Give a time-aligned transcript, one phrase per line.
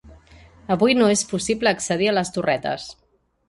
[0.75, 2.91] Avui no és possible accedir a les torretes.